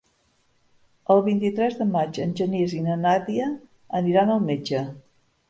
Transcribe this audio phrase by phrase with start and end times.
[1.15, 3.51] El vint-i-tres de maig en Genís i na Nàdia
[4.01, 4.85] aniran al metge.